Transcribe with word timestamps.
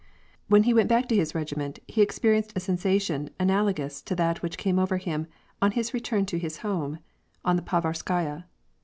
When 0.47 0.63
he 0.63 0.73
went 0.73 0.89
back 0.89 1.07
to 1.09 1.15
his 1.15 1.35
regiment 1.35 1.77
he 1.87 2.01
experienced 2.01 2.53
a 2.57 2.59
sensa 2.59 2.99
tion 2.99 3.29
analogous 3.39 4.01
to 4.01 4.15
that 4.15 4.41
which 4.41 4.57
came 4.57 4.79
over 4.79 4.97
him 4.97 5.27
on 5.61 5.73
his 5.73 5.93
return 5.93 6.25
to 6.25 6.39
his 6.39 6.57
home 6.65 6.97
on 7.45 7.55
the 7.55 7.61
Pavarskaya. 7.61 8.45